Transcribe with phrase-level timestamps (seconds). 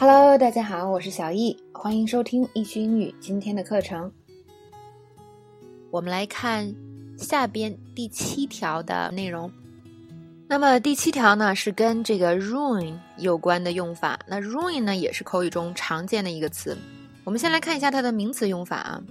[0.00, 4.12] Hello，大家好，我是小易，欢迎收听易趣英语今天的课程。
[5.90, 6.72] 我们来看
[7.16, 9.50] 下边第七条的内容。
[10.46, 14.16] 那么第七条呢是跟这个 ruin 有关的用法。
[14.28, 16.78] 那 ruin 呢也是口语中常见的一个词。
[17.24, 19.02] 我们先来看一下它的名词用法啊。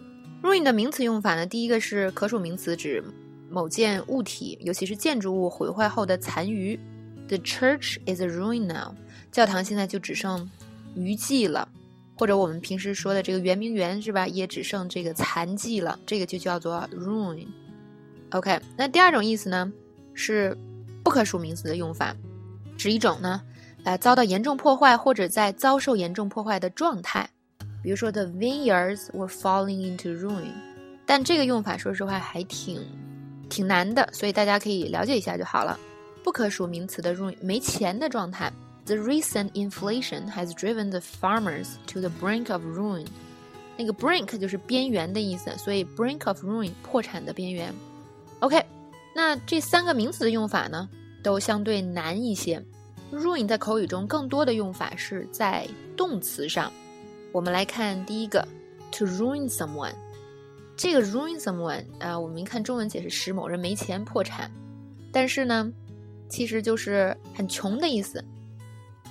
[0.41, 3.03] ruin 的名词用法呢，第一个是可数名词，指
[3.49, 6.79] 某件物体，尤其是建筑物毁坏后的残余。
[7.27, 8.95] The church is a ruin now。
[9.33, 10.49] 教堂现在就只剩
[10.97, 11.69] 余迹了，
[12.17, 15.97] 或者我们平时说的这个圆明园是吧，也只剩这个残迹了。
[16.05, 17.47] 这个就叫做 ruin。
[18.31, 19.71] OK，那第二种意思呢
[20.13, 20.57] 是。
[21.03, 22.13] 不可数名词的用法，
[22.77, 23.41] 指一种呢，
[23.85, 27.29] 呃，遭到严重破坏或者在遭受严重破坏的状态。
[27.81, 30.51] 比如说，the vineyards were falling into ruin。
[31.05, 32.81] 但这个用法，说实话还挺
[33.47, 35.79] 挺难的，所以大家可以了解一下就好了。
[36.25, 38.51] 不可数名词的 ruin，没钱的状态。
[38.87, 43.05] The recent inflation has driven the farmers to the brink of ruin。
[43.77, 47.71] 那个 brink 就是边缘的意思，所以 brink of ruin 破产的边缘。
[48.39, 48.65] OK。
[49.13, 50.87] 那这三个名词的用法呢，
[51.23, 52.63] 都相对难一些。
[53.11, 56.71] ruin 在口语中更多的用法是在动词上。
[57.31, 58.47] 我们来看第一个
[58.91, 59.93] ，to ruin someone。
[60.75, 64.51] 这个 ruin someone 啊，我们一看中文解释使某人没钱破产，
[65.11, 65.71] 但是呢，
[66.29, 68.23] 其实就是很穷的意思。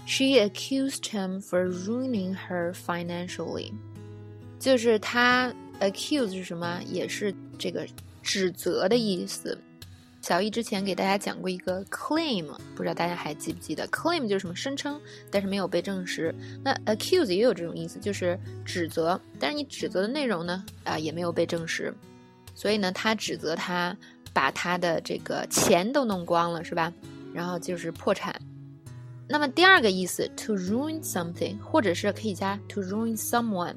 [0.06, 3.72] She accused him for ruining her financially。
[4.58, 6.80] 就是他 accuse 是什么？
[6.86, 7.86] 也是这个
[8.22, 9.58] 指责的意思。
[10.22, 16.34] 小易之前给大家讲过一个 claim，不知道大家还记不记得？claim 就是什么声称，但是没有被证实。
[16.64, 21.94] 那 accuse 也有这种意思，就是指责，但是你指责的内容呢，啊也没有被证实。
[22.54, 23.96] 所以呢，他指责他
[24.32, 26.92] 把他的这个钱都弄光了，是吧？
[27.32, 28.34] 然后就是破产。
[29.28, 33.74] 那么第二个意思，to ruin something，或者是可以加 to ruin someone，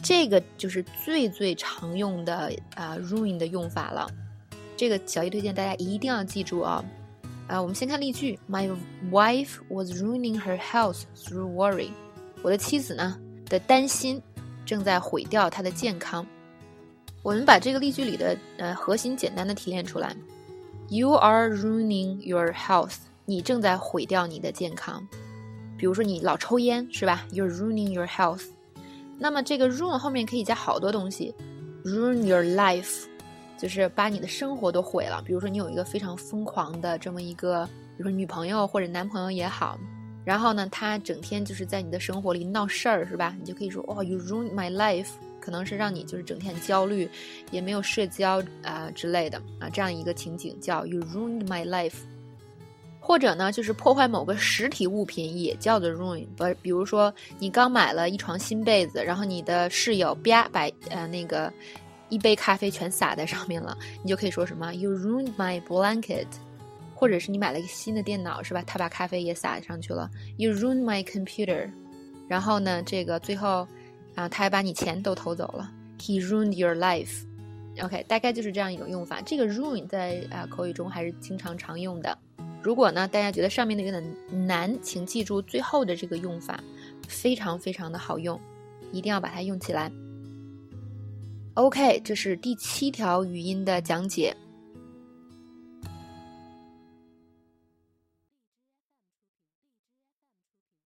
[0.00, 4.08] 这个就是最最常用的啊 ruin 的用法了。
[4.76, 6.84] 这个小易推荐大家一定要记住啊！
[7.48, 8.70] 啊，我们先看例句：My
[9.10, 11.90] wife was ruining her health through worry。
[12.40, 14.22] 我的妻子呢的担心
[14.64, 16.26] 正在毁掉她的健康。
[17.22, 20.16] 我们把这个例句里的呃核心简单的提炼出来
[20.88, 22.96] ：You are ruining your health。
[23.24, 25.06] 你正在毁掉你的健康。
[25.76, 28.44] 比如说你老抽烟是吧？You're ruining your health。
[29.18, 31.34] 那么这个 ruin 后面可以加好多东西
[31.84, 33.04] ：ruin your life。
[33.58, 35.22] 就是把你的生活都毁了。
[35.24, 37.64] 比如说，你有一个非常疯狂的这么一个，
[37.96, 39.78] 比如说女朋友或者男朋友也好，
[40.24, 43.36] 然后呢，他整天就是在你的生活里闹事儿，是吧？
[43.38, 47.08] 你就可以说，哦，you ruin my life，可能是让你就是整天焦虑，
[47.52, 51.98] 也没有社交啊之类的啊，这样一个情景叫 you ruined my life。
[53.02, 56.24] 或者呢，就是破坏某个实体物品也叫做 ruin。
[56.36, 61.52] 不，比如说你刚买了一床新被子，然后你的室友啪把呃那个。
[62.08, 66.26] 一杯咖啡全洒在上面了，你就可以说什么 “You ruined my blanket”，
[66.94, 68.62] 或者是你买了一个新的电脑，是吧？
[68.66, 71.70] 他把咖啡也洒上去了，“You ruined my computer”。
[72.28, 73.66] 然后呢，这个最后
[74.14, 77.24] 啊，他还把你钱都偷走了，“He ruined your life”。
[77.80, 79.22] OK，大概就是这样一种用法。
[79.22, 82.18] 这个 “ruin” 在啊口语中还是经常常用的。
[82.62, 86.62] 如果呢，大家觉得上面的有点难，请记住最后的这个用法，
[87.08, 88.40] 非常非常的好用，
[88.92, 89.90] 一定要把它用起来。
[91.54, 94.34] OK，这是第七条语音的讲解。